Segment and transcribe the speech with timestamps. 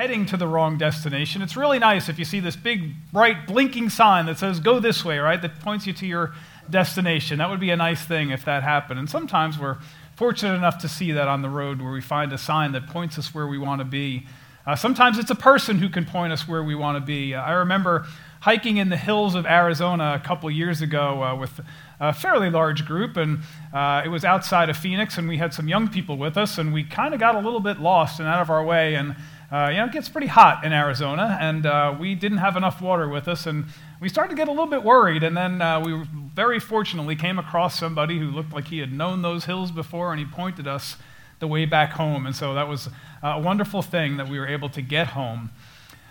[0.00, 3.90] heading to the wrong destination, it's really nice if you see this big, bright, blinking
[3.90, 5.42] sign that says, go this way, right?
[5.42, 6.32] That points you to your
[6.70, 7.36] destination.
[7.36, 8.98] That would be a nice thing if that happened.
[8.98, 9.76] And sometimes we're
[10.16, 13.18] fortunate enough to see that on the road where we find a sign that points
[13.18, 14.26] us where we want to be.
[14.66, 17.34] Uh, sometimes it's a person who can point us where we want to be.
[17.34, 18.06] Uh, I remember
[18.40, 21.60] hiking in the hills of Arizona a couple years ago uh, with
[21.98, 23.40] a fairly large group, and
[23.74, 26.72] uh, it was outside of Phoenix, and we had some young people with us, and
[26.72, 28.94] we kind of got a little bit lost and out of our way.
[28.94, 29.14] And
[29.52, 32.80] uh, you know, it gets pretty hot in Arizona, and uh, we didn't have enough
[32.80, 33.64] water with us, and
[34.00, 35.24] we started to get a little bit worried.
[35.24, 36.04] And then uh, we
[36.34, 40.20] very fortunately came across somebody who looked like he had known those hills before, and
[40.20, 40.96] he pointed us
[41.40, 42.26] the way back home.
[42.26, 42.88] And so that was
[43.22, 45.50] a wonderful thing that we were able to get home.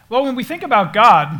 [0.09, 1.39] Well, when we think about God,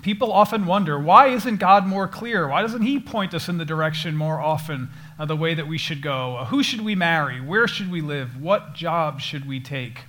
[0.00, 2.48] people often wonder why isn't God more clear?
[2.48, 4.88] Why doesn't He point us in the direction more often,
[5.18, 6.36] uh, the way that we should go?
[6.36, 7.38] Uh, who should we marry?
[7.40, 8.40] Where should we live?
[8.40, 10.04] What job should we take?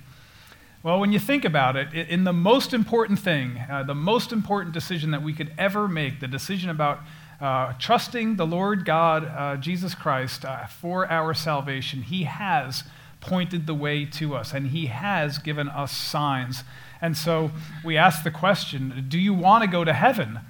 [0.82, 4.72] Well, when you think about it, in the most important thing, uh, the most important
[4.72, 7.00] decision that we could ever make, the decision about
[7.38, 12.84] uh, trusting the Lord God, uh, Jesus Christ, uh, for our salvation, He has
[13.20, 16.64] pointed the way to us, and He has given us signs.
[17.02, 17.50] And so
[17.84, 20.40] we ask the question do you want to go to heaven?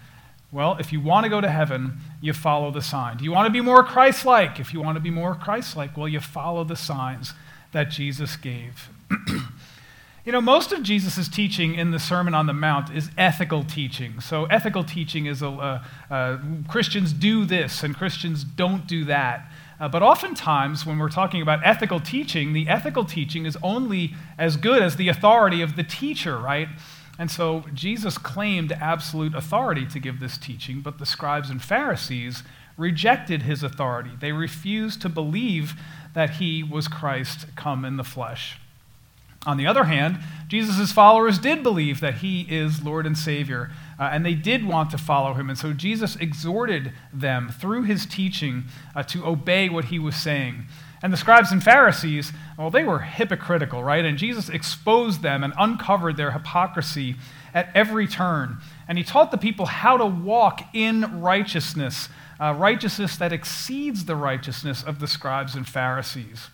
[0.52, 3.16] Well, if you want to go to heaven, you follow the sign.
[3.16, 4.60] Do you want to be more Christ like?
[4.60, 7.34] If you want to be more Christ like, well, you follow the signs
[7.72, 8.90] that Jesus gave.
[10.30, 14.20] You know, most of Jesus' teaching in the Sermon on the Mount is ethical teaching.
[14.20, 19.50] So, ethical teaching is a, uh, uh, Christians do this and Christians don't do that.
[19.80, 24.56] Uh, but oftentimes, when we're talking about ethical teaching, the ethical teaching is only as
[24.56, 26.68] good as the authority of the teacher, right?
[27.18, 32.44] And so, Jesus claimed absolute authority to give this teaching, but the scribes and Pharisees
[32.76, 34.12] rejected his authority.
[34.20, 35.74] They refused to believe
[36.14, 38.60] that he was Christ come in the flesh.
[39.46, 44.10] On the other hand, Jesus' followers did believe that he is Lord and Savior, uh,
[44.12, 45.48] and they did want to follow him.
[45.48, 50.66] And so Jesus exhorted them through his teaching uh, to obey what he was saying.
[51.02, 54.04] And the scribes and Pharisees, well, they were hypocritical, right?
[54.04, 57.16] And Jesus exposed them and uncovered their hypocrisy
[57.54, 58.58] at every turn.
[58.86, 64.16] And he taught the people how to walk in righteousness, uh, righteousness that exceeds the
[64.16, 66.50] righteousness of the scribes and Pharisees.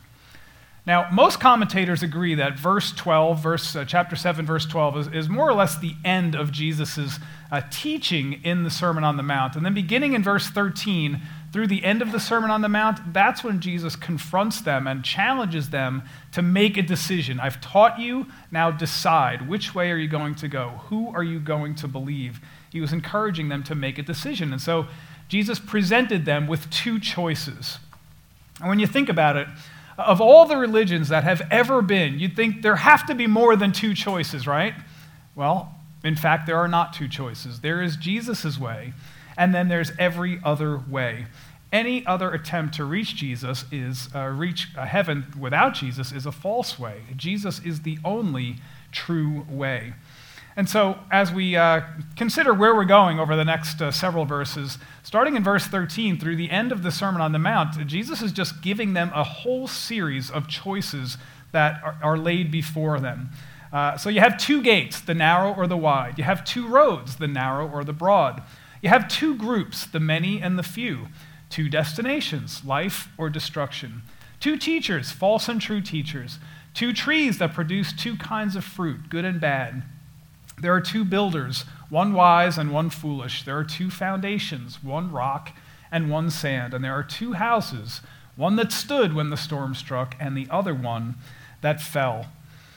[0.87, 5.29] Now, most commentators agree that verse 12, verse, uh, chapter 7, verse 12, is, is,
[5.29, 7.19] more or less the end of Jesus'
[7.51, 9.57] uh, teaching in the Sermon on the Mount.
[9.57, 11.21] And then beginning in verse 13,
[11.53, 15.05] through the end of the Sermon on the Mount, that's when Jesus confronts them and
[15.05, 17.41] challenges them to make a decision.
[17.41, 19.49] I've taught you, now decide.
[19.49, 20.83] Which way are you going to go?
[20.89, 22.41] Who are you going to believe?
[22.71, 24.53] He was encouraging them to make a decision.
[24.53, 24.87] And so
[25.29, 27.79] Jesus presented them with two choices.
[28.61, 29.49] And when you think about it,
[29.99, 33.57] of all the religions that have ever been, you'd think there have to be more
[33.57, 34.75] than two choices, right?
[35.35, 35.75] Well,
[36.05, 37.61] in fact, there are not two choices.
[37.61, 38.93] There is Jesus' way,
[39.37, 41.27] and then there's every other way.
[41.73, 46.33] Any other attempt to reach Jesus is uh, reach uh, heaven without Jesus is a
[46.33, 47.03] false way.
[47.17, 48.57] Jesus is the only
[48.93, 49.95] true way.
[50.57, 51.83] And so, as we uh,
[52.17, 56.37] consider where we're going over the next uh, several verses, starting in verse 13 through
[56.37, 59.69] the end of the Sermon on the Mount, Jesus is just giving them a whole
[59.69, 61.19] series of choices
[61.53, 63.29] that are, are laid before them.
[63.71, 66.17] Uh, so, you have two gates, the narrow or the wide.
[66.17, 68.43] You have two roads, the narrow or the broad.
[68.81, 71.09] You have two groups, the many and the few.
[71.51, 74.03] Two destinations, life or destruction.
[74.41, 76.39] Two teachers, false and true teachers.
[76.73, 79.83] Two trees that produce two kinds of fruit, good and bad
[80.61, 83.45] there are two builders, one wise and one foolish.
[83.45, 85.53] There are two foundations, one rock
[85.93, 86.75] and one sand.
[86.75, 88.01] And there are two houses,
[88.37, 91.17] one that stood when the storm struck, and the other one
[91.61, 92.27] that fell.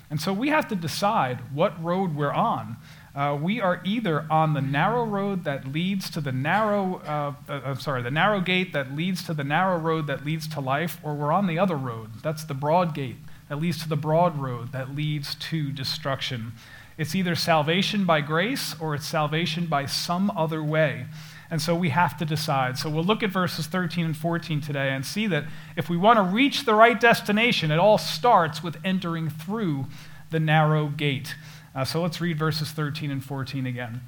[0.09, 2.77] And so we have to decide what road we're on.
[3.15, 7.61] Uh, we are either on the narrow road that leads to the narrow, uh, uh,
[7.65, 10.99] I'm sorry, the narrow gate that leads to the narrow road that leads to life,
[11.03, 12.11] or we're on the other road.
[12.21, 13.17] That's the broad gate
[13.47, 16.53] that leads to the broad road that leads to destruction.
[16.99, 21.05] It's either salvation by grace or it's salvation by some other way.
[21.49, 22.77] And so we have to decide.
[22.77, 25.45] So we'll look at verses 13 and 14 today and see that
[25.77, 29.85] if we want to reach the right destination, it all starts with entering through
[30.29, 31.35] the narrow gate.
[31.73, 34.01] Uh, so let's read verses 13 and 14 again.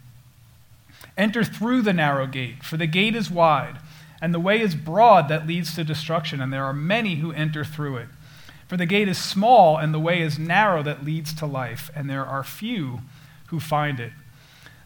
[1.17, 3.77] Enter through the narrow gate, for the gate is wide,
[4.21, 7.63] and the way is broad that leads to destruction, and there are many who enter
[7.63, 8.09] through it.
[8.71, 12.09] For the gate is small and the way is narrow that leads to life, and
[12.09, 13.01] there are few
[13.47, 14.13] who find it.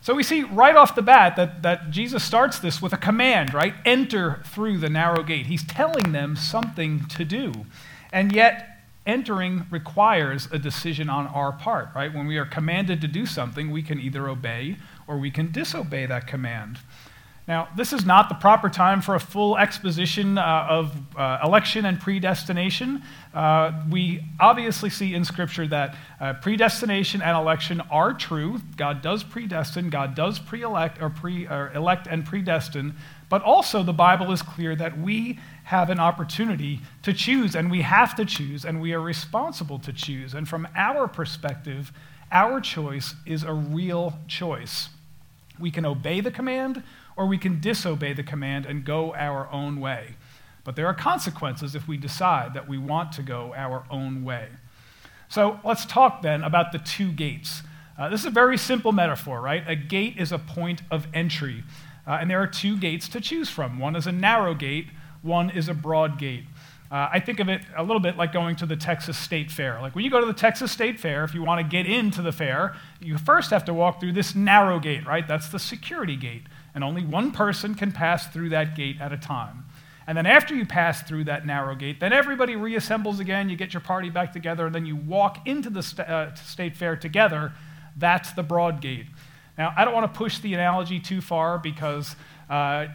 [0.02, 3.54] So we see right off the bat that, that Jesus starts this with a command,
[3.54, 3.76] right?
[3.86, 5.46] Enter through the narrow gate.
[5.46, 7.54] He's telling them something to do.
[8.12, 12.12] And yet, entering requires a decision on our part, right?
[12.12, 16.08] When we are commanded to do something, we can either obey or we can disobey
[16.08, 16.80] that command.
[17.48, 21.86] Now, this is not the proper time for a full exposition uh, of uh, election
[21.86, 23.04] and predestination.
[23.36, 28.62] Uh, we obviously see in Scripture that uh, predestination and election are true.
[28.78, 32.96] God does predestine, God does pre-elect or pre-elect and predestine,
[33.30, 37.82] but also the Bible is clear that we have an opportunity to choose, and we
[37.82, 40.34] have to choose, and we are responsible to choose.
[40.34, 41.92] And from our perspective,
[42.32, 44.90] our choice is a real choice.
[45.60, 46.84] We can obey the command
[47.16, 50.16] or we can disobey the command and go our own way.
[50.64, 54.48] But there are consequences if we decide that we want to go our own way.
[55.30, 57.62] So let's talk then about the two gates.
[57.98, 59.64] Uh, this is a very simple metaphor, right?
[59.68, 61.64] A gate is a point of entry,
[62.06, 63.80] uh, and there are two gates to choose from.
[63.80, 64.88] One is a narrow gate,
[65.22, 66.46] one is a broad gate.
[66.92, 69.80] Uh, I think of it a little bit like going to the Texas State Fair.
[69.82, 72.22] Like when you go to the Texas State Fair, if you want to get into
[72.22, 75.28] the fair, you first have to walk through this narrow gate, right?
[75.28, 76.44] That's the security gate
[76.75, 79.66] and only one person can pass through that gate at a time.
[80.07, 83.74] And then after you pass through that narrow gate, then everybody reassembles again, you get
[83.74, 87.54] your party back together, and then you walk into the st- uh, state fair together.
[87.98, 89.07] That's the broad gate.
[89.57, 92.16] Now, I don't want to push the analogy too far because
[92.50, 92.88] uh,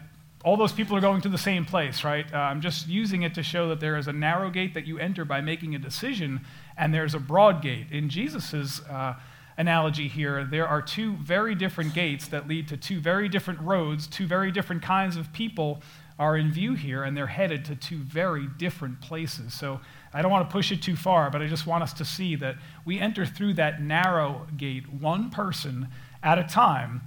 [0.44, 2.32] all those people are going to the same place, right?
[2.32, 4.98] Uh, I'm just using it to show that there is a narrow gate that you
[4.98, 6.42] enter by making a decision,
[6.76, 7.86] and there's a broad gate.
[7.90, 9.14] In Jesus' uh,
[9.60, 14.06] analogy here, there are two very different gates that lead to two very different roads,
[14.06, 15.82] two very different kinds of people
[16.18, 19.52] are in view here, and they're headed to two very different places.
[19.52, 19.80] So
[20.14, 22.36] I don't want to push it too far, but I just want us to see
[22.36, 25.88] that we enter through that narrow gate, one person
[26.22, 27.02] at a time,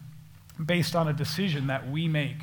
[0.64, 2.38] based on a decision that we make.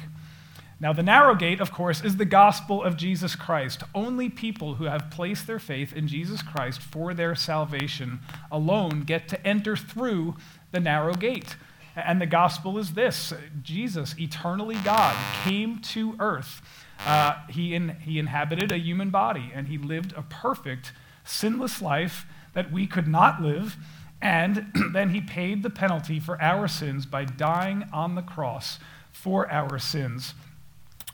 [0.81, 3.83] Now, the narrow gate, of course, is the gospel of Jesus Christ.
[3.95, 9.29] Only people who have placed their faith in Jesus Christ for their salvation alone get
[9.29, 10.37] to enter through
[10.73, 11.57] the narrow gate.
[11.95, 16.63] And the gospel is this Jesus, eternally God, came to earth.
[17.05, 20.93] Uh, he, in, he inhabited a human body, and he lived a perfect,
[21.25, 22.25] sinless life
[22.55, 23.77] that we could not live.
[24.23, 28.79] And then he paid the penalty for our sins by dying on the cross
[29.13, 30.33] for our sins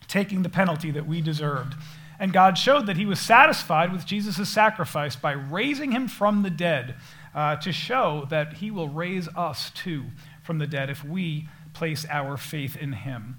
[0.09, 1.75] taking the penalty that we deserved.
[2.19, 6.51] And God showed that he was satisfied with Jesus' sacrifice by raising him from the
[6.51, 6.95] dead
[7.35, 10.05] uh, to show that he will raise us too
[10.43, 13.37] from the dead if we place our faith in him.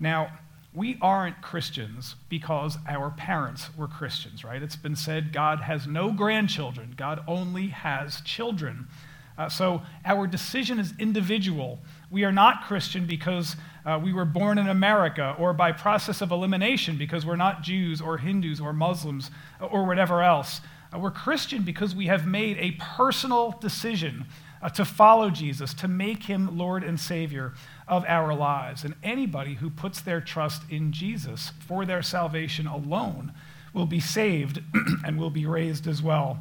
[0.00, 0.32] Now,
[0.74, 4.62] we aren't Christians because our parents were Christians, right?
[4.62, 8.88] It's been said God has no grandchildren, God only has children.
[9.36, 11.78] Uh, so our decision is individual.
[12.10, 16.30] We are not Christian because uh, we were born in America or by process of
[16.30, 20.60] elimination because we're not Jews or Hindus or Muslims or whatever else.
[20.92, 24.26] Uh, we're Christian because we have made a personal decision
[24.62, 27.52] uh, to follow Jesus, to make him Lord and Savior
[27.86, 28.84] of our lives.
[28.84, 33.32] And anybody who puts their trust in Jesus for their salvation alone
[33.72, 34.62] will be saved
[35.04, 36.38] and will be raised as well.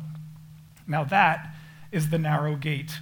[0.88, 1.54] Now, that
[1.92, 3.00] is the narrow gate.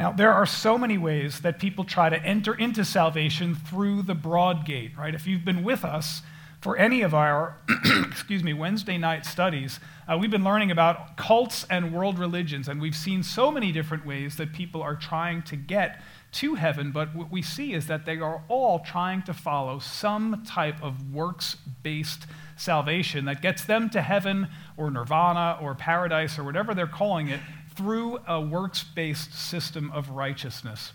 [0.00, 4.14] Now, there are so many ways that people try to enter into salvation through the
[4.14, 5.14] broad gate, right?
[5.14, 6.22] If you've been with us
[6.62, 7.58] for any of our,
[8.08, 12.80] excuse me, Wednesday night studies, uh, we've been learning about cults and world religions, and
[12.80, 16.00] we've seen so many different ways that people are trying to get
[16.32, 20.42] to heaven, but what we see is that they are all trying to follow some
[20.46, 22.24] type of works based
[22.56, 27.40] salvation that gets them to heaven or nirvana or paradise or whatever they're calling it
[27.80, 30.92] through a works based system of righteousness.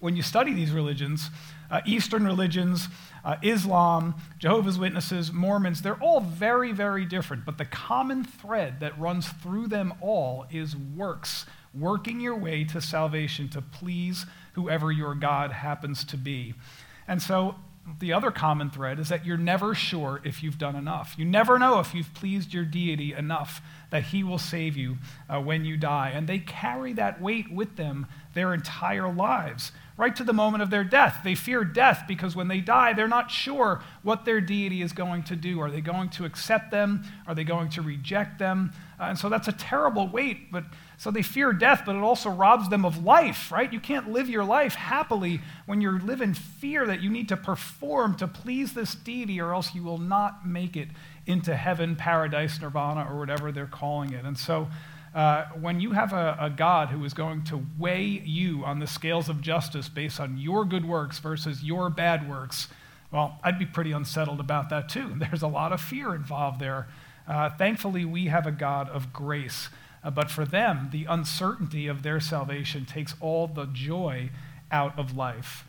[0.00, 1.30] When you study these religions,
[1.70, 2.88] uh, Eastern religions,
[3.24, 7.46] uh, Islam, Jehovah's Witnesses, Mormons, they're all very, very different.
[7.46, 12.82] But the common thread that runs through them all is works, working your way to
[12.82, 16.54] salvation to please whoever your God happens to be.
[17.08, 17.54] And so
[17.98, 21.14] the other common thread is that you're never sure if you've done enough.
[21.16, 25.40] You never know if you've pleased your deity enough that he will save you uh,
[25.40, 26.10] when you die.
[26.14, 30.70] And they carry that weight with them their entire lives, right to the moment of
[30.70, 31.20] their death.
[31.24, 35.24] They fear death because when they die, they're not sure what their deity is going
[35.24, 35.60] to do.
[35.60, 37.02] Are they going to accept them?
[37.26, 38.72] Are they going to reject them?
[39.00, 40.64] Uh, and so that's a terrible weight, but
[40.98, 43.72] so they fear death, but it also robs them of life, right?
[43.72, 47.36] You can't live your life happily when you live in fear that you need to
[47.36, 50.88] perform to please this deity, or else you will not make it
[51.26, 54.24] into heaven, paradise, nirvana, or whatever they're calling it.
[54.24, 54.68] And so
[55.14, 58.86] uh, when you have a, a, God who is going to weigh you on the
[58.86, 62.68] scales of justice based on your good works versus your bad works,
[63.10, 65.14] well, I'd be pretty unsettled about that too.
[65.16, 66.88] There's a lot of fear involved there.
[67.26, 69.68] Uh, thankfully, we have a God of grace.
[70.04, 74.30] Uh, but for them, the uncertainty of their salvation takes all the joy
[74.70, 75.64] out of life.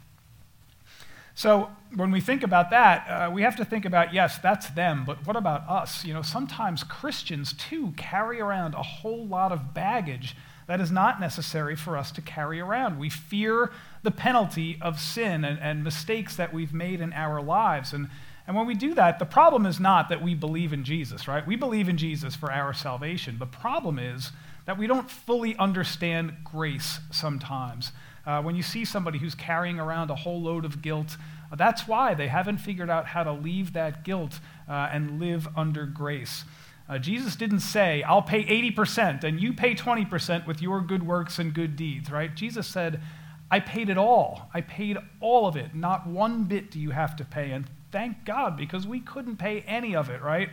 [1.40, 5.06] So when we think about that, uh, we have to think about yes, that's them,
[5.06, 6.04] but what about us?
[6.04, 10.36] You know, sometimes Christians too carry around a whole lot of baggage
[10.68, 13.00] that is not necessary for us to carry around.
[13.00, 13.72] We fear
[14.04, 17.94] the penalty of sin and, and mistakes that we've made in our lives.
[17.94, 18.10] And,
[18.46, 21.48] and when we do that, the problem is not that we believe in Jesus, right?
[21.48, 23.40] We believe in Jesus for our salvation.
[23.40, 24.34] The problem is
[24.66, 27.94] that we don't fully understand grace sometimes.
[28.30, 31.18] Uh, when you see somebody who's carrying around a whole load of guilt,
[31.52, 35.48] uh, that's why they haven't figured out how to leave that guilt uh, and live
[35.58, 36.46] under grace.
[36.88, 41.40] Uh, Jesus didn't say, I'll pay 80% and you pay 20% with your good works
[41.40, 42.36] and good deeds, right?
[42.36, 43.02] Jesus said,
[43.50, 44.52] I paid it all.
[44.54, 45.74] I paid all of it.
[45.74, 47.50] Not one bit do you have to pay.
[47.50, 50.50] And thank God, because we couldn't pay any of it, right?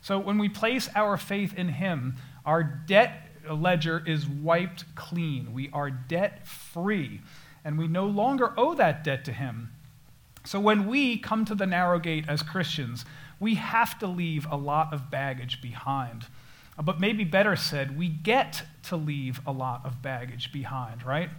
[0.00, 2.14] So when we place our faith in Him,
[2.46, 5.52] our debt ledger is wiped clean.
[5.52, 7.20] We are debt free,
[7.64, 9.72] and we no longer owe that debt to Him.
[10.44, 13.04] So when we come to the narrow gate as Christians,
[13.38, 16.26] we have to leave a lot of baggage behind.
[16.78, 21.30] Uh, but maybe better said, we get to leave a lot of baggage behind, right?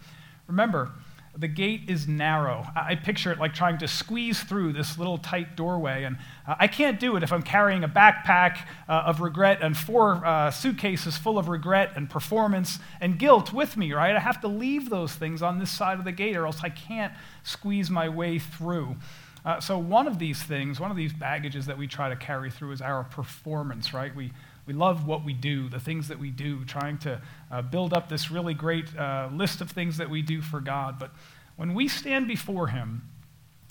[0.47, 0.91] Remember,
[1.37, 2.67] the gate is narrow.
[2.75, 6.03] I picture it like trying to squeeze through this little tight doorway.
[6.03, 8.57] And uh, I can't do it if I'm carrying a backpack
[8.89, 13.77] uh, of regret and four uh, suitcases full of regret and performance and guilt with
[13.77, 14.15] me, right?
[14.15, 16.69] I have to leave those things on this side of the gate or else I
[16.69, 18.97] can't squeeze my way through.
[19.43, 22.51] Uh, so, one of these things, one of these baggages that we try to carry
[22.51, 24.15] through is our performance, right?
[24.15, 24.31] We,
[24.65, 28.09] we love what we do, the things that we do, trying to uh, build up
[28.09, 30.99] this really great uh, list of things that we do for God.
[30.99, 31.11] But
[31.55, 33.09] when we stand before Him,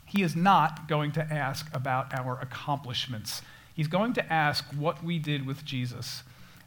[0.04, 3.42] He is not going to ask about our accomplishments.
[3.74, 6.22] He's going to ask what we did with Jesus.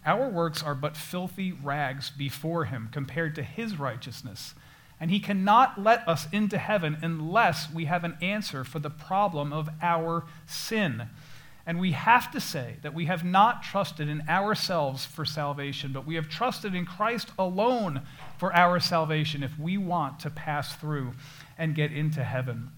[0.06, 4.54] Our works are but filthy rags before Him compared to His righteousness.
[5.00, 9.52] And He cannot let us into heaven unless we have an answer for the problem
[9.52, 11.10] of our sin.
[11.66, 16.06] And we have to say that we have not trusted in ourselves for salvation, but
[16.06, 18.02] we have trusted in Christ alone
[18.38, 21.14] for our salvation if we want to pass through
[21.58, 22.72] and get into heaven.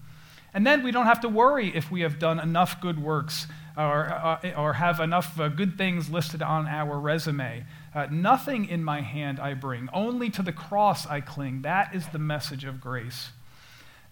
[0.54, 4.06] And then we don't have to worry if we have done enough good works or,
[4.06, 7.66] uh, or have enough uh, good things listed on our resume.
[7.94, 11.62] Uh, nothing in my hand I bring, only to the cross I cling.
[11.62, 13.32] That is the message of grace.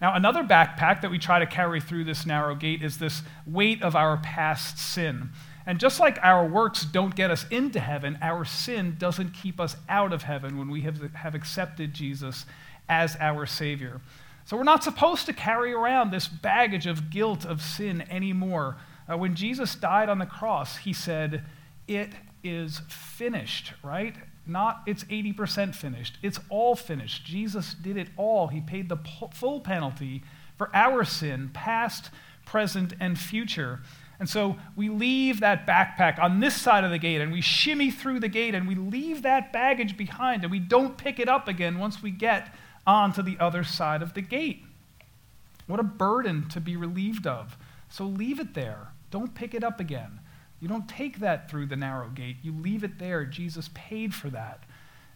[0.05, 3.81] Now, another backpack that we try to carry through this narrow gate is this weight
[3.81, 5.31] of our past sin.
[5.65, 9.75] And just like our works don't get us into heaven, our sin doesn't keep us
[9.89, 12.45] out of heaven when we have, have accepted Jesus
[12.87, 13.99] as our Savior.
[14.45, 18.77] So we're not supposed to carry around this baggage of guilt of sin anymore.
[19.11, 21.43] Uh, when Jesus died on the cross, he said,
[21.87, 22.11] It
[22.43, 24.13] is finished, right?
[24.47, 26.17] Not it's 80% finished.
[26.21, 27.25] It's all finished.
[27.25, 28.47] Jesus did it all.
[28.47, 28.97] He paid the
[29.33, 30.23] full penalty
[30.57, 32.09] for our sin, past,
[32.45, 33.81] present, and future.
[34.19, 37.91] And so we leave that backpack on this side of the gate and we shimmy
[37.91, 41.47] through the gate and we leave that baggage behind and we don't pick it up
[41.47, 42.53] again once we get
[42.87, 44.63] onto the other side of the gate.
[45.67, 47.57] What a burden to be relieved of.
[47.89, 48.89] So leave it there.
[49.11, 50.19] Don't pick it up again.
[50.59, 53.25] You don't take that through the narrow gate, you leave it there.
[53.25, 54.63] Jesus paid for that.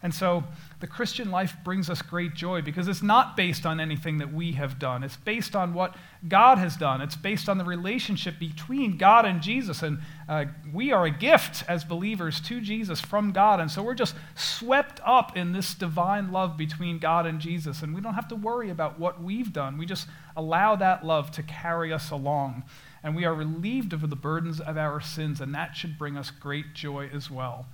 [0.02, 0.44] And so
[0.80, 4.52] the Christian life brings us great joy because it's not based on anything that we
[4.52, 5.04] have done.
[5.04, 5.94] It's based on what
[6.26, 7.02] God has done.
[7.02, 9.82] It's based on the relationship between God and Jesus.
[9.82, 13.60] And uh, we are a gift as believers to Jesus from God.
[13.60, 17.82] And so we're just swept up in this divine love between God and Jesus.
[17.82, 19.76] And we don't have to worry about what we've done.
[19.76, 22.64] We just allow that love to carry us along
[23.02, 26.30] and we are relieved of the burdens of our sins, and that should bring us
[26.30, 27.66] great joy as well.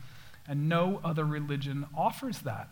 [0.48, 2.68] And no other religion offers that.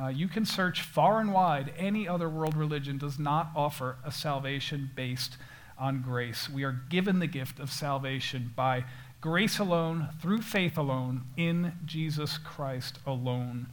[0.00, 1.72] Uh, you can search far and wide.
[1.76, 5.36] Any other world religion does not offer a salvation based
[5.76, 6.48] on grace.
[6.48, 8.84] We are given the gift of salvation by
[9.20, 13.66] grace alone, through faith alone, in Jesus Christ alone.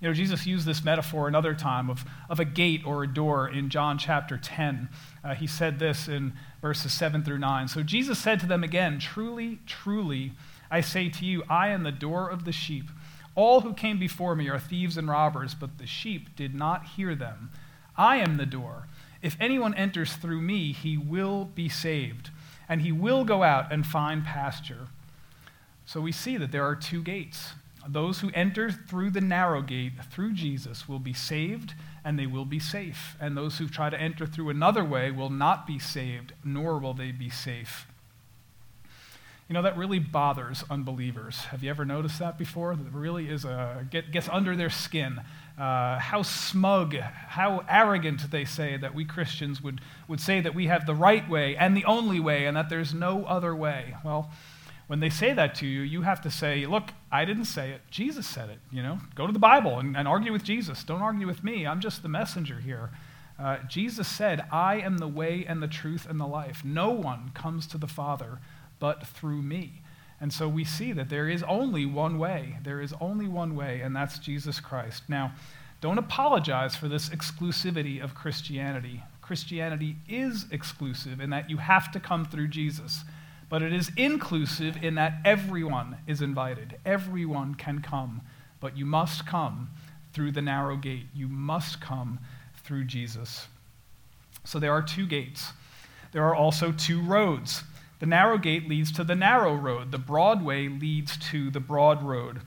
[0.00, 3.48] You know, Jesus used this metaphor another time of, of a gate or a door
[3.48, 4.88] in John chapter 10.
[5.22, 7.68] Uh, he said this in verses 7 through 9.
[7.68, 10.32] So Jesus said to them again, Truly, truly,
[10.70, 12.86] I say to you, I am the door of the sheep.
[13.34, 17.14] All who came before me are thieves and robbers, but the sheep did not hear
[17.14, 17.50] them.
[17.96, 18.86] I am the door.
[19.20, 22.30] If anyone enters through me, he will be saved,
[22.68, 24.88] and he will go out and find pasture.
[25.84, 27.52] So we see that there are two gates.
[27.86, 32.44] Those who enter through the narrow gate, through Jesus, will be saved and they will
[32.44, 33.16] be safe.
[33.20, 36.94] And those who try to enter through another way will not be saved, nor will
[36.94, 37.86] they be safe.
[39.48, 41.36] You know, that really bothers unbelievers.
[41.46, 42.74] Have you ever noticed that before?
[42.74, 45.20] That really is a, get, gets under their skin.
[45.58, 50.68] Uh, how smug, how arrogant they say that we Christians would, would say that we
[50.68, 53.94] have the right way and the only way and that there's no other way.
[54.02, 54.30] Well,
[54.92, 57.80] when they say that to you, you have to say, Look, I didn't say it.
[57.90, 58.58] Jesus said it.
[58.70, 60.84] You know, go to the Bible and, and argue with Jesus.
[60.84, 61.66] Don't argue with me.
[61.66, 62.90] I'm just the messenger here.
[63.38, 66.62] Uh, Jesus said, I am the way and the truth and the life.
[66.62, 68.38] No one comes to the Father
[68.80, 69.80] but through me.
[70.20, 72.58] And so we see that there is only one way.
[72.62, 75.04] There is only one way, and that's Jesus Christ.
[75.08, 75.32] Now,
[75.80, 79.02] don't apologize for this exclusivity of Christianity.
[79.22, 83.04] Christianity is exclusive in that you have to come through Jesus,
[83.52, 86.74] but it is inclusive in that everyone is invited.
[86.86, 88.22] Everyone can come,
[88.60, 89.68] but you must come
[90.14, 91.04] through the narrow gate.
[91.14, 92.18] You must come
[92.64, 93.48] through Jesus.
[94.44, 95.52] So there are two gates.
[96.12, 97.62] There are also two roads.
[98.00, 102.02] The narrow gate leads to the narrow road, the broad way leads to the broad
[102.02, 102.40] road.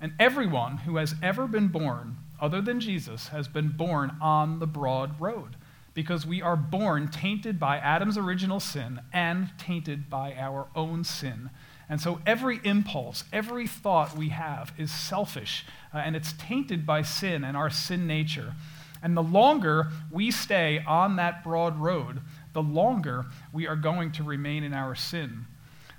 [0.00, 4.66] And everyone who has ever been born, other than Jesus, has been born on the
[4.66, 5.56] broad road
[5.96, 11.48] because we are born tainted by Adam's original sin and tainted by our own sin.
[11.88, 17.00] And so every impulse, every thought we have is selfish, uh, and it's tainted by
[17.00, 18.52] sin and our sin nature.
[19.02, 22.20] And the longer we stay on that broad road,
[22.52, 25.46] the longer we are going to remain in our sin.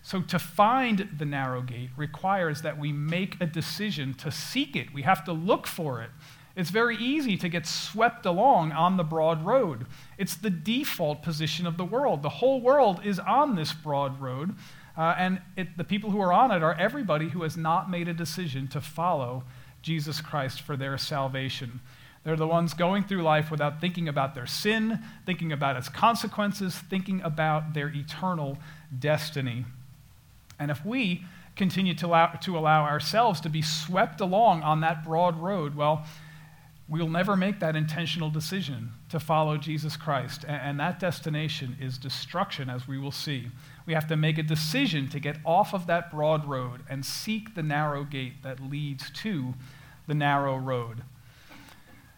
[0.03, 4.93] So, to find the narrow gate requires that we make a decision to seek it.
[4.93, 6.11] We have to look for it.
[6.57, 9.85] It's very easy to get swept along on the broad road.
[10.17, 12.23] It's the default position of the world.
[12.23, 14.55] The whole world is on this broad road,
[14.97, 18.07] uh, and it, the people who are on it are everybody who has not made
[18.07, 19.43] a decision to follow
[19.83, 21.79] Jesus Christ for their salvation.
[22.23, 26.75] They're the ones going through life without thinking about their sin, thinking about its consequences,
[26.75, 28.57] thinking about their eternal
[28.97, 29.65] destiny.
[30.59, 31.23] And if we
[31.55, 36.03] continue to allow, to allow ourselves to be swept along on that broad road, well,
[36.89, 40.46] we'll never make that intentional decision to follow Jesus Christ.
[40.48, 43.47] And, that destination is destruction, as we will see.
[43.86, 47.56] We have to make a decision to get off of that broad road and seek
[47.56, 49.54] the narrow gate that leads to
[50.08, 51.04] the narrow road.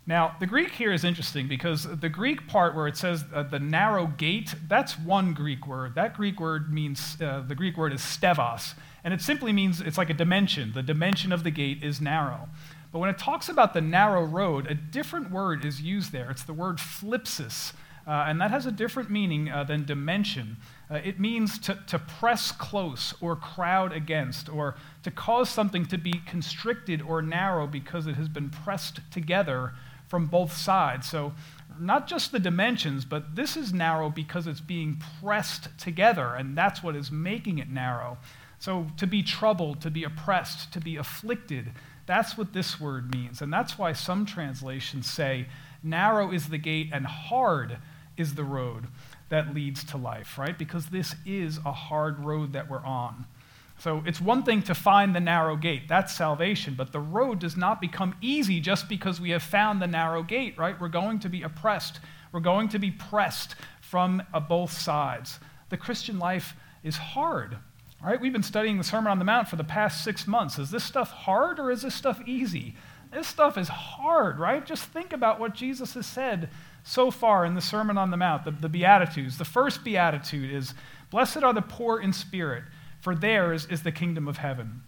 [0.05, 3.60] Now, the Greek here is interesting because the Greek part where it says uh, the
[3.60, 5.93] narrow gate, that's one Greek word.
[5.93, 9.99] That Greek word means, uh, the Greek word is stenos, and it simply means it's
[9.99, 10.71] like a dimension.
[10.73, 12.49] The dimension of the gate is narrow.
[12.91, 16.32] But when it talks about the narrow road, a different word is used there.
[16.32, 17.73] It's the word thlipsis,
[18.08, 20.58] uh, and that has a different meaning uh, than dimension.
[20.89, 25.97] Uh, it means to, to press close or crowd against, or to cause something to
[25.97, 29.73] be constricted or narrow because it has been pressed together
[30.08, 31.08] from both sides.
[31.08, 31.34] So,
[31.80, 36.84] not just the dimensions, but this is narrow because it's being pressed together, and that's
[36.84, 38.17] what is making it narrow.
[38.58, 41.71] So, to be troubled, to be oppressed, to be afflicted,
[42.09, 43.39] that's what this word means.
[43.43, 45.45] And that's why some translations say,
[45.83, 47.77] narrow is the gate and hard
[48.17, 48.87] is the road
[49.29, 50.57] that leads to life, right?
[50.57, 53.27] Because this is a hard road that we're on.
[53.77, 57.55] So it's one thing to find the narrow gate, that's salvation, but the road does
[57.55, 60.81] not become easy just because we have found the narrow gate, right?
[60.81, 61.99] We're going to be oppressed,
[62.31, 65.39] we're going to be pressed from uh, both sides.
[65.69, 67.57] The Christian life is hard,
[68.03, 68.19] right?
[68.19, 70.59] We've been studying the Sermon on the Mount for the past six months.
[70.59, 72.75] Is this stuff hard or is this stuff easy?
[73.12, 74.65] This stuff is hard, right?
[74.65, 76.49] Just think about what Jesus has said
[76.83, 79.38] so far in the Sermon on the Mount, the, the Beatitudes.
[79.38, 80.73] The first Beatitude is
[81.09, 82.63] Blessed are the poor in spirit
[82.99, 84.83] for theirs is the kingdom of heaven.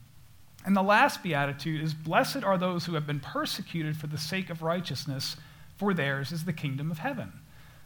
[0.66, 4.50] And the last beatitude is Blessed are those who have been persecuted for the sake
[4.50, 5.38] of righteousness,
[5.76, 7.34] for theirs is the kingdom of heaven.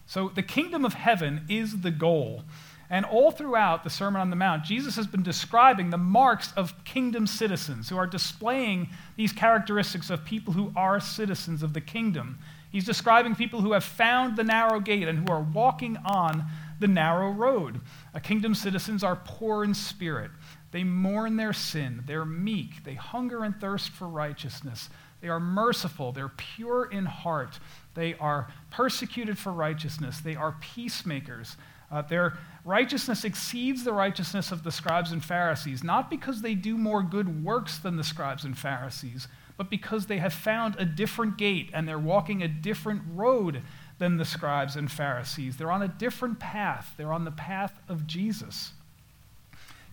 [0.05, 2.43] So the kingdom of heaven is the goal.
[2.89, 6.83] And all throughout the Sermon on the Mount, Jesus has been describing the marks of
[6.83, 12.37] kingdom citizens who are displaying these characteristics of people who are citizens of the kingdom.
[12.71, 16.45] He's describing people who have found the narrow gate and who are walking on
[16.79, 17.79] the narrow road.
[18.13, 20.29] A kingdom citizens are poor in spirit.
[20.71, 22.03] They mourn their sin.
[22.05, 22.83] They're meek.
[22.83, 24.89] They hunger and thirst for righteousness.
[25.21, 26.11] They are merciful.
[26.11, 27.59] They're pure in heart.
[27.93, 30.19] They are persecuted for righteousness.
[30.19, 31.55] They are peacemakers.
[31.91, 36.77] Uh, their righteousness exceeds the righteousness of the scribes and Pharisees, not because they do
[36.77, 41.37] more good works than the scribes and Pharisees, but because they have found a different
[41.37, 43.61] gate and they're walking a different road
[43.99, 45.57] than the scribes and Pharisees.
[45.57, 48.71] They're on a different path, they're on the path of Jesus.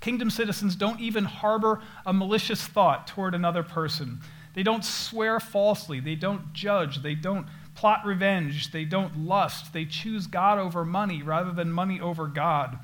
[0.01, 4.19] Kingdom citizens don't even harbor a malicious thought toward another person.
[4.55, 6.01] They don't swear falsely.
[6.01, 7.03] They don't judge.
[7.03, 8.71] They don't plot revenge.
[8.71, 9.73] They don't lust.
[9.73, 12.79] They choose God over money rather than money over God.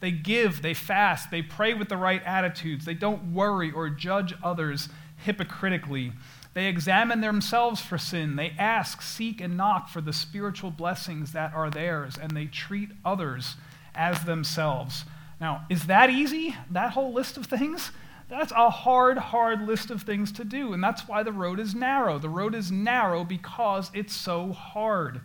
[0.00, 4.34] They give, they fast, they pray with the right attitudes, they don't worry or judge
[4.42, 6.12] others hypocritically.
[6.52, 8.36] They examine themselves for sin.
[8.36, 12.90] They ask, seek, and knock for the spiritual blessings that are theirs, and they treat
[13.04, 13.56] others
[13.94, 15.04] as themselves.
[15.40, 16.54] Now, is that easy?
[16.70, 17.90] That whole list of things?
[18.28, 21.74] That's a hard, hard list of things to do, and that's why the road is
[21.74, 22.18] narrow.
[22.18, 25.20] The road is narrow because it's so hard.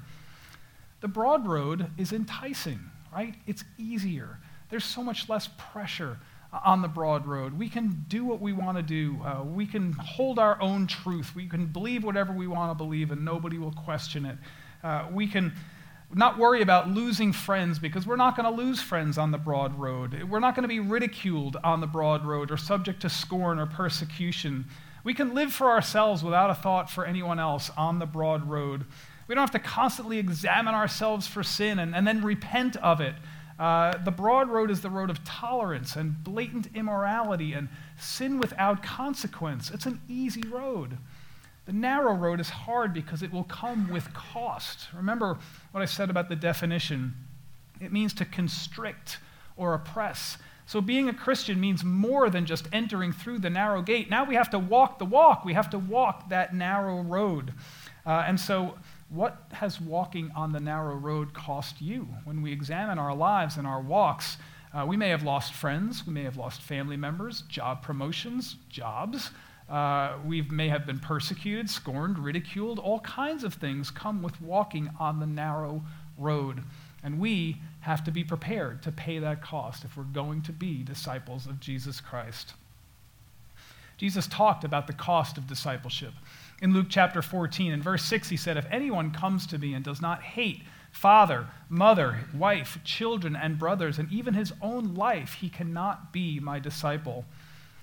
[1.02, 2.80] The broad road is enticing,
[3.14, 3.36] right?
[3.48, 4.40] It's easier.
[4.70, 6.20] There's so much less pressure
[6.66, 7.58] on the broad road.
[7.58, 9.18] We can do what we want to do.
[9.24, 11.36] Uh, we can hold our own truth.
[11.36, 14.38] We can believe whatever we want to believe, and nobody will question it.
[14.84, 15.54] Uh, we can
[16.18, 19.78] not worry about losing friends because we're not going to lose friends on the broad
[19.78, 20.24] road.
[20.24, 23.68] We're not going to be ridiculed on the broad road or subject to scorn or
[23.68, 24.66] persecution.
[25.04, 28.86] We can live for ourselves without a thought for anyone else on the broad road.
[29.28, 33.14] We don't have to constantly examine ourselves for sin and, and then repent of it.
[33.60, 37.70] Uh, the broad road is the road of tolerance and blatant immorality and
[38.00, 39.70] sin without consequence.
[39.70, 40.98] It's an easy road.
[41.70, 44.88] The narrow road is hard because it will come with cost.
[44.92, 45.38] Remember
[45.70, 47.14] what I said about the definition
[47.80, 49.20] it means to constrict
[49.56, 50.40] or oppress.
[50.66, 54.10] So, being a Christian means more than just entering through the narrow gate.
[54.10, 57.54] Now we have to walk the walk, we have to walk that narrow road.
[58.04, 58.80] Uh, and so,
[59.10, 62.08] what has walking on the narrow road cost you?
[62.24, 64.38] When we examine our lives and our walks,
[64.74, 69.30] uh, we may have lost friends, we may have lost family members, job promotions, jobs.
[69.70, 72.80] Uh, we may have been persecuted, scorned, ridiculed.
[72.80, 75.84] All kinds of things come with walking on the narrow
[76.18, 76.64] road.
[77.04, 80.84] And we have to be prepared to pay that cost if we're going to be
[80.84, 82.54] disciples of Jesus Christ.
[83.98, 86.14] Jesus talked about the cost of discipleship
[86.62, 87.72] in Luke chapter 14.
[87.72, 91.48] In verse 6, he said, If anyone comes to me and does not hate father,
[91.70, 97.26] mother, wife, children, and brothers, and even his own life, he cannot be my disciple.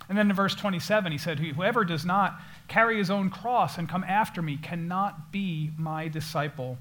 [0.08, 3.88] And then in verse 27, he said, Whoever does not carry his own cross and
[3.88, 6.78] come after me cannot be my disciple.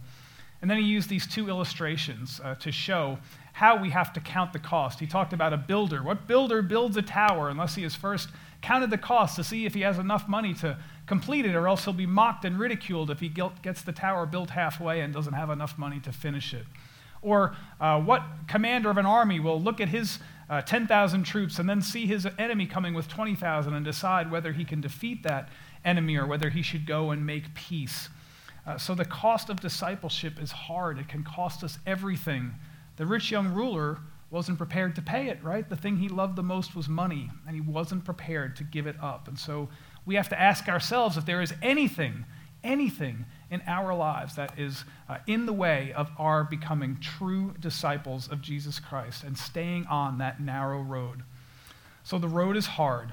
[0.61, 3.19] And then he used these two illustrations uh, to show
[3.53, 4.99] how we have to count the cost.
[4.99, 6.03] He talked about a builder.
[6.03, 8.29] What builder builds a tower unless he has first
[8.61, 11.85] counted the cost to see if he has enough money to complete it, or else
[11.85, 15.49] he'll be mocked and ridiculed if he gets the tower built halfway and doesn't have
[15.49, 16.65] enough money to finish it.
[17.21, 21.67] Or uh, what commander of an army will look at his uh, 10,000 troops and
[21.67, 25.49] then see his enemy coming with 20,000 and decide whether he can defeat that
[25.83, 28.09] enemy or whether he should go and make peace?
[28.65, 30.97] Uh, so the cost of discipleship is hard.
[30.99, 32.53] It can cost us everything.
[32.97, 33.99] The rich young ruler
[34.31, 35.67] wasn't prepared to pay it, right?
[35.67, 38.95] The thing he loved the most was money, and he wasn't prepared to give it
[39.01, 39.27] up.
[39.27, 39.69] And so
[40.05, 42.25] we have to ask ourselves if there is anything,
[42.63, 48.27] anything in our lives that is uh, in the way of our becoming true disciples
[48.27, 51.23] of Jesus Christ and staying on that narrow road.
[52.03, 53.11] So the road is hard.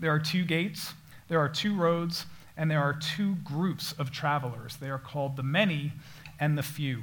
[0.00, 0.94] There are two gates,
[1.28, 2.26] there are two roads,
[2.56, 4.76] and there are two groups of travelers.
[4.76, 5.92] They are called the many
[6.38, 7.02] and the few.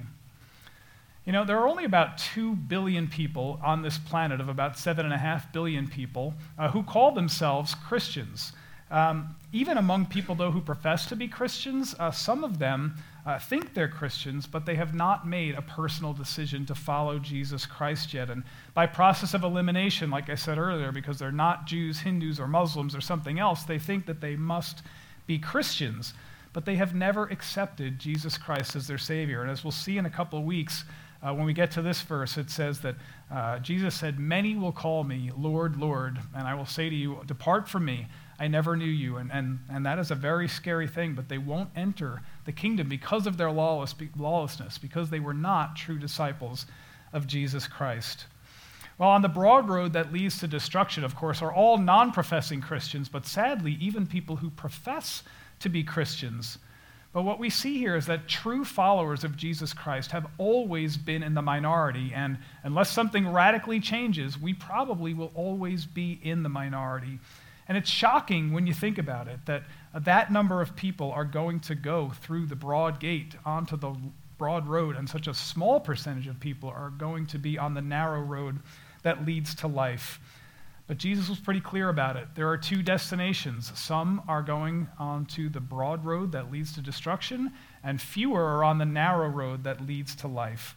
[1.26, 5.52] You know, there are only about 2 billion people on this planet of about 7.5
[5.52, 8.54] billion people uh, who call themselves Christians.
[8.90, 12.96] Um, even among people, though, who profess to be Christians, uh, some of them
[13.26, 17.66] uh, think they're Christians, but they have not made a personal decision to follow Jesus
[17.66, 18.30] Christ yet.
[18.30, 22.48] And by process of elimination, like I said earlier, because they're not Jews, Hindus, or
[22.48, 24.82] Muslims or something else, they think that they must
[25.26, 26.14] be Christians,
[26.54, 29.42] but they have never accepted Jesus Christ as their Savior.
[29.42, 30.86] And as we'll see in a couple of weeks,
[31.22, 32.96] uh, when we get to this verse, it says that
[33.30, 37.20] uh, Jesus said, Many will call me Lord, Lord, and I will say to you,
[37.26, 38.08] Depart from me.
[38.40, 39.18] I never knew you.
[39.18, 42.88] And, and, and that is a very scary thing, but they won't enter the kingdom
[42.88, 46.66] because of their lawless, lawlessness, because they were not true disciples
[47.14, 48.26] of Jesus Christ.
[48.98, 52.62] Well, on the broad road that leads to destruction, of course, are all non professing
[52.62, 55.24] Christians, but sadly, even people who profess
[55.60, 56.58] to be Christians.
[57.14, 61.24] But what we see here is that true followers of Jesus Christ have always been
[61.24, 66.50] in the minority, and unless something radically changes, we probably will always be in the
[66.50, 67.20] minority.
[67.68, 71.26] And it's shocking when you think about it that uh, that number of people are
[71.26, 73.96] going to go through the broad gate onto the
[74.38, 77.82] broad road, and such a small percentage of people are going to be on the
[77.82, 78.60] narrow road
[79.04, 80.20] that leads to life.
[80.88, 82.28] But Jesus was pretty clear about it.
[82.36, 83.78] There are two destinations.
[83.78, 87.52] Some are going onto the broad road that leads to destruction,
[87.84, 90.76] and fewer are on the narrow road that leads to life.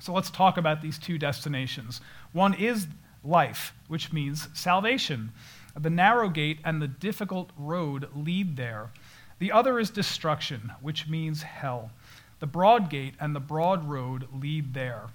[0.00, 2.00] So let's talk about these two destinations.
[2.32, 2.88] One is
[3.22, 5.32] life, which means salvation.
[5.80, 8.90] The narrow gate and the difficult road lead there.
[9.38, 11.90] The other is destruction, which means hell.
[12.40, 15.06] The broad gate and the broad road lead there.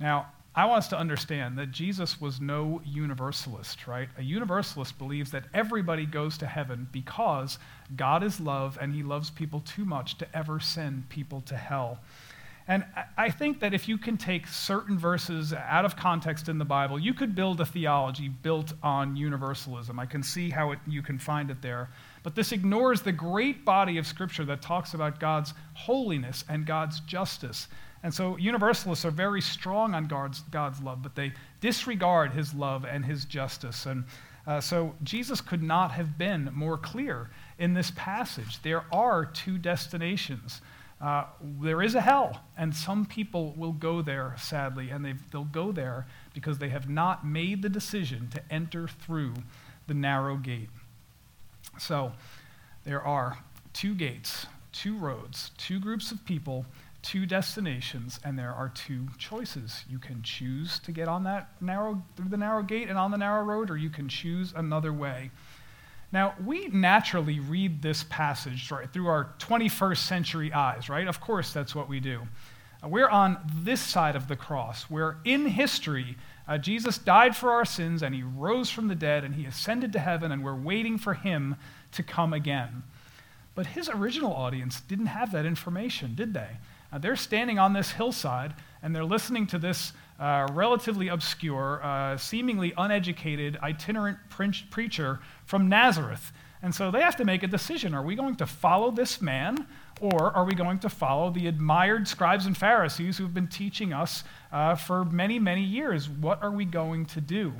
[0.00, 4.08] Now, I want us to understand that Jesus was no universalist, right?
[4.18, 7.58] A universalist believes that everybody goes to heaven because
[7.96, 12.00] God is love and he loves people too much to ever send people to hell.
[12.68, 12.84] And
[13.18, 16.98] I think that if you can take certain verses out of context in the Bible,
[16.98, 19.98] you could build a theology built on universalism.
[19.98, 21.90] I can see how it, you can find it there.
[22.22, 27.00] But this ignores the great body of Scripture that talks about God's holiness and God's
[27.00, 27.66] justice.
[28.04, 32.84] And so universalists are very strong on God's, God's love, but they disregard his love
[32.84, 33.86] and his justice.
[33.86, 34.04] And
[34.46, 38.60] uh, so Jesus could not have been more clear in this passage.
[38.62, 40.60] There are two destinations.
[41.02, 41.24] Uh,
[41.60, 46.06] there is a hell, and some people will go there, sadly, and they'll go there
[46.32, 49.34] because they have not made the decision to enter through
[49.88, 50.68] the narrow gate.
[51.76, 52.12] So
[52.84, 53.38] there are
[53.72, 56.66] two gates, two roads, two groups of people
[57.02, 59.84] two destinations and there are two choices.
[59.90, 63.18] You can choose to get on that narrow through the narrow gate and on the
[63.18, 65.30] narrow road or you can choose another way.
[66.12, 71.08] Now, we naturally read this passage right, through our 21st century eyes, right?
[71.08, 72.20] Of course, that's what we do.
[72.84, 77.52] Uh, we're on this side of the cross, where in history, uh, Jesus died for
[77.52, 80.54] our sins and he rose from the dead and he ascended to heaven, and we're
[80.54, 81.56] waiting for him
[81.92, 82.82] to come again.
[83.54, 86.58] But his original audience didn't have that information, did they?
[86.92, 92.16] Uh, they're standing on this hillside and they're listening to this uh, relatively obscure, uh,
[92.16, 96.32] seemingly uneducated, itinerant pre- preacher from Nazareth.
[96.62, 97.92] And so they have to make a decision.
[97.92, 99.66] Are we going to follow this man,
[100.00, 104.22] or are we going to follow the admired scribes and Pharisees who've been teaching us
[104.52, 106.08] uh, for many, many years?
[106.08, 107.52] What are we going to do?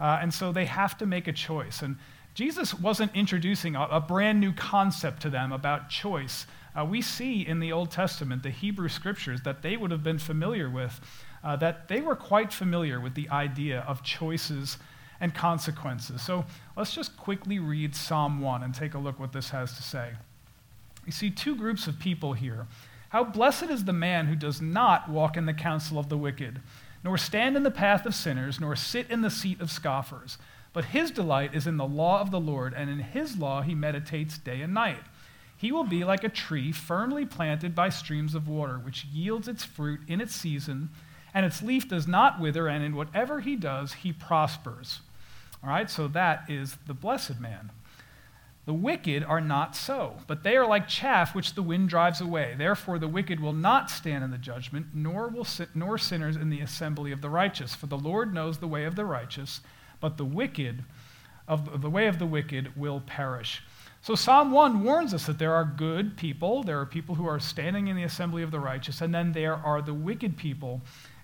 [0.00, 1.82] Uh, and so they have to make a choice.
[1.82, 1.96] And
[2.34, 6.46] Jesus wasn't introducing a, a brand new concept to them about choice.
[6.78, 10.18] Uh, we see in the Old Testament, the Hebrew scriptures, that they would have been
[10.18, 11.00] familiar with,
[11.42, 14.78] uh, that they were quite familiar with the idea of choices
[15.20, 16.22] and consequences.
[16.22, 16.44] So
[16.76, 20.12] let's just quickly read Psalm 1 and take a look what this has to say.
[21.06, 22.66] You see two groups of people here.
[23.10, 26.60] How blessed is the man who does not walk in the counsel of the wicked,
[27.02, 30.38] nor stand in the path of sinners, nor sit in the seat of scoffers.
[30.72, 33.74] But his delight is in the law of the Lord, and in his law he
[33.74, 35.02] meditates day and night.
[35.56, 39.64] He will be like a tree firmly planted by streams of water, which yields its
[39.64, 40.90] fruit in its season,
[41.32, 45.00] and its leaf does not wither, and in whatever he does, he prospers.
[45.62, 47.70] All right, so that is the blessed man.
[48.66, 52.54] The wicked are not so, but they are like chaff which the wind drives away.
[52.56, 56.60] Therefore, the wicked will not stand in the judgment, nor will nor sinners in the
[56.60, 57.74] assembly of the righteous.
[57.74, 59.60] For the Lord knows the way of the righteous,
[59.98, 60.84] but the wicked,
[61.48, 63.62] of the way of the wicked, will perish.
[64.02, 67.40] So Psalm 1 warns us that there are good people, there are people who are
[67.40, 70.80] standing in the assembly of the righteous, and then there are the wicked people,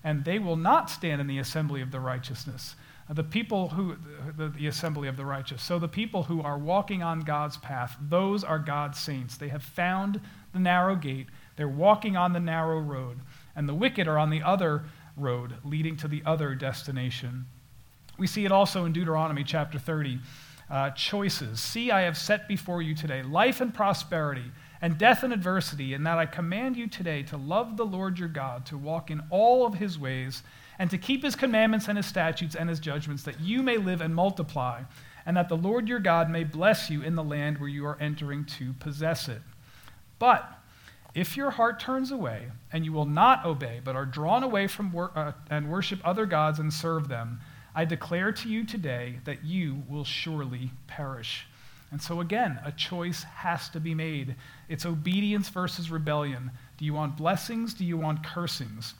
[0.07, 2.77] and they will not stand in the assembly of the righteousness.
[3.09, 3.97] The people who,
[4.37, 5.61] the, the assembly of the righteous.
[5.61, 9.35] So the people who are walking on God's path, those are God's saints.
[9.35, 10.21] They have found
[10.53, 13.19] the narrow gate, they're walking on the narrow road,
[13.53, 14.85] and the wicked are on the other
[15.17, 17.45] road, leading to the other destination.
[18.17, 20.21] We see it also in Deuteronomy chapter 30
[20.69, 21.59] uh, choices.
[21.59, 26.05] See, I have set before you today life and prosperity, and death and adversity, and
[26.05, 29.65] that I command you today to love the Lord your God, to walk in all
[29.65, 30.43] of his ways,
[30.79, 34.01] and to keep his commandments and his statutes and his judgments, that you may live
[34.01, 34.83] and multiply,
[35.25, 37.97] and that the Lord your God may bless you in the land where you are
[37.99, 39.41] entering to possess it.
[40.19, 40.47] But
[41.13, 44.91] if your heart turns away, and you will not obey, but are drawn away from
[44.91, 47.39] wor- uh, and worship other gods and serve them,
[47.73, 51.47] I declare to you today that you will surely perish.
[51.91, 54.35] And so, again, a choice has to be made.
[54.67, 56.51] It's obedience versus rebellion.
[56.77, 57.73] Do you want blessings?
[57.73, 58.93] Do you want cursings?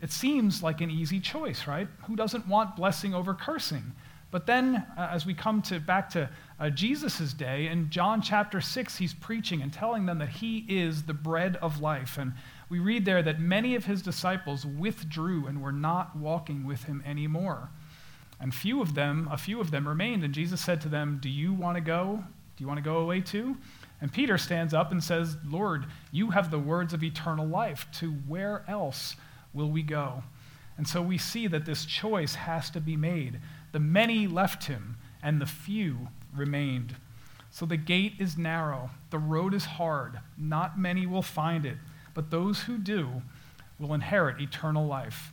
[0.00, 1.86] It seems like an easy choice, right?
[2.06, 3.92] Who doesn't want blessing over cursing?
[4.32, 6.28] But then, uh, as we come to, back to
[6.58, 11.02] uh, Jesus' day, in John chapter 6, he's preaching and telling them that he is
[11.02, 12.16] the bread of life.
[12.18, 12.32] And
[12.70, 17.02] we read there that many of his disciples withdrew and were not walking with him
[17.06, 17.68] anymore.
[18.42, 20.24] And few of them, a few of them remained.
[20.24, 22.24] And Jesus said to them, Do you want to go?
[22.56, 23.56] Do you want to go away too?
[24.00, 27.86] And Peter stands up and says, Lord, you have the words of eternal life.
[28.00, 29.14] To where else
[29.54, 30.24] will we go?
[30.76, 33.38] And so we see that this choice has to be made.
[33.70, 36.96] The many left him, and the few remained.
[37.50, 40.18] So the gate is narrow, the road is hard.
[40.36, 41.76] Not many will find it,
[42.12, 43.22] but those who do
[43.78, 45.32] will inherit eternal life.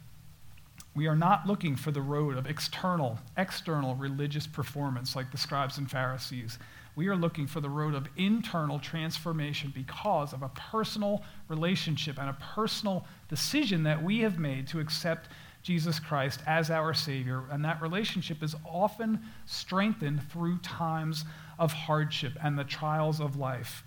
[1.00, 5.78] We are not looking for the road of external, external religious performance like the scribes
[5.78, 6.60] and Pharisees.
[6.98, 12.30] We are looking for the road of internal transformation because of a personal relationship and
[12.30, 15.30] a personal decision that we have made to accept
[15.64, 21.24] Jesus Christ as our Savior, and that relationship is often strengthened through times
[21.58, 23.86] of hardship and the trials of life.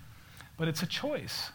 [0.57, 1.51] But it's a choice.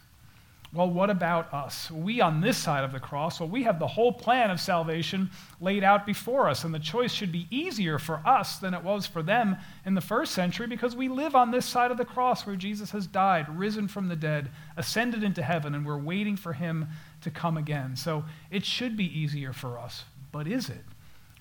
[0.71, 1.91] Well, what about us?
[1.91, 5.31] We on this side of the cross, well, we have the whole plan of salvation
[5.63, 9.07] laid out before us, and the choice should be easier for us than it was
[9.07, 12.47] for them in the first century because we live on this side of the cross
[12.47, 16.53] where Jesus has died, risen from the dead, ascended into heaven, and we're waiting for
[16.53, 16.87] him
[17.23, 17.97] to come again.
[17.97, 20.05] So it should be easier for us.
[20.33, 20.85] But is it?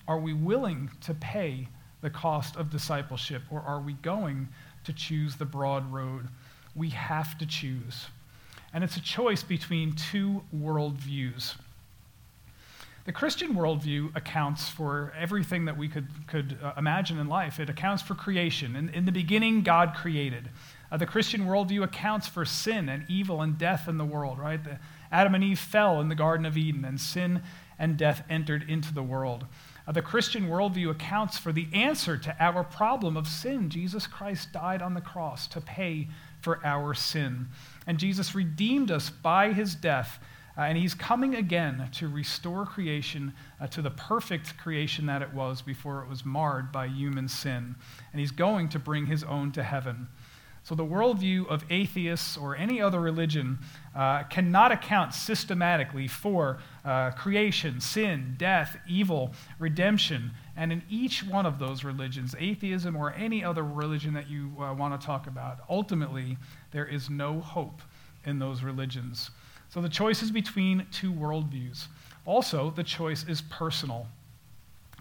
[0.06, 1.68] Are we willing to pay
[2.00, 4.48] the cost of discipleship, or are we going
[4.84, 6.28] to choose the broad road?
[6.74, 8.06] We have to choose.
[8.78, 11.56] And it's a choice between two worldviews.
[13.06, 17.58] The Christian worldview accounts for everything that we could, could uh, imagine in life.
[17.58, 18.76] It accounts for creation.
[18.76, 20.50] In, in the beginning, God created.
[20.92, 24.62] Uh, the Christian worldview accounts for sin and evil and death in the world, right?
[24.62, 24.78] The,
[25.10, 27.42] Adam and Eve fell in the Garden of Eden, and sin
[27.80, 29.44] and death entered into the world.
[29.88, 33.70] Uh, the Christian worldview accounts for the answer to our problem of sin.
[33.70, 36.06] Jesus Christ died on the cross to pay
[36.42, 37.48] for our sin.
[37.88, 40.20] And Jesus redeemed us by his death.
[40.56, 45.32] Uh, and he's coming again to restore creation uh, to the perfect creation that it
[45.32, 47.74] was before it was marred by human sin.
[48.12, 50.08] And he's going to bring his own to heaven.
[50.64, 53.58] So, the worldview of atheists or any other religion
[53.98, 60.30] uh, cannot account systematically for uh, creation, sin, death, evil, redemption.
[60.56, 64.72] And in each one of those religions, atheism or any other religion that you uh,
[64.72, 66.38] want to talk about, ultimately,
[66.70, 67.82] there is no hope
[68.24, 69.30] in those religions.
[69.68, 71.88] So, the choice is between two worldviews.
[72.24, 74.06] Also, the choice is personal.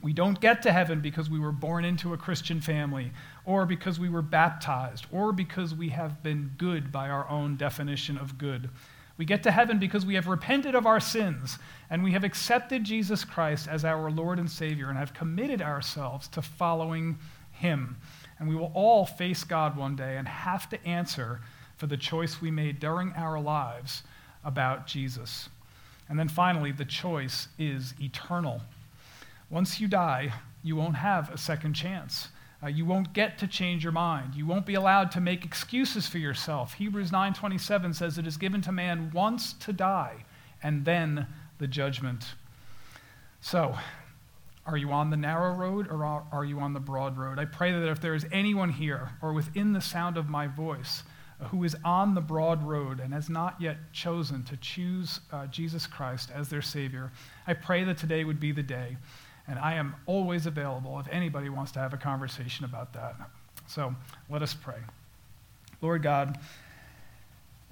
[0.02, 3.12] We don't get to heaven because we were born into a Christian family,
[3.48, 8.18] or because we were baptized, or because we have been good by our own definition
[8.18, 8.70] of good.
[9.18, 11.58] We get to heaven because we have repented of our sins
[11.90, 16.28] and we have accepted Jesus Christ as our Lord and Savior and have committed ourselves
[16.30, 17.18] to following
[17.52, 17.96] Him.
[18.38, 21.40] And we will all face God one day and have to answer
[21.78, 24.04] for the choice we made during our lives
[24.44, 25.48] about Jesus.
[26.10, 28.62] And then finally, the choice is eternal.
[29.50, 30.34] Once you die,
[30.64, 32.28] you won't have a second chance.
[32.63, 34.34] Uh, you won't get to change your mind.
[34.34, 36.74] You won't be allowed to make excuses for yourself.
[36.74, 40.26] Hebrews 9:27 says it is given to man once to die
[40.63, 41.28] and then
[41.60, 42.34] the judgment.
[43.41, 43.78] So,
[44.65, 47.39] are you on the narrow road or are you on the broad road?
[47.39, 51.04] I pray that if there is anyone here or within the sound of my voice
[51.39, 55.46] uh, who is on the broad road and has not yet chosen to choose uh,
[55.48, 57.12] Jesus Christ as their Savior,
[57.46, 58.98] I pray that today would be the day.
[59.48, 63.16] And I am always available if anybody wants to have a conversation about that.
[63.68, 63.96] So
[64.30, 64.80] let us pray.
[65.82, 66.38] Lord God,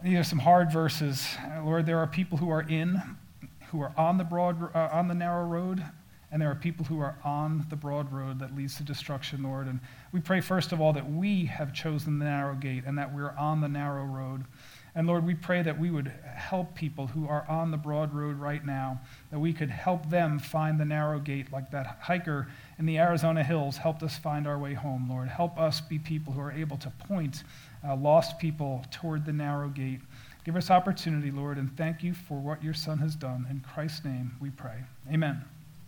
[0.04, 1.28] these are some hard verses.
[1.64, 3.02] Lord, there are people who are in,
[3.72, 5.84] who are on the broad, uh, on the narrow road,
[6.32, 9.68] and there are people who are on the broad road that leads to destruction, Lord.
[9.68, 9.80] And
[10.12, 13.32] we pray, first of all, that we have chosen the narrow gate and that we're
[13.32, 14.44] on the narrow road.
[14.96, 18.40] And Lord, we pray that we would help people who are on the broad road
[18.40, 22.48] right now, that we could help them find the narrow gate like that hiker
[22.80, 25.28] in the Arizona hills helped us find our way home, Lord.
[25.28, 27.44] Help us be people who are able to point
[27.86, 30.02] uh, lost people toward the narrow gate.
[30.46, 33.48] Give us opportunity, Lord, and thank you for what your Son has done.
[33.50, 34.84] In Christ's name we pray.
[35.12, 35.44] Amen.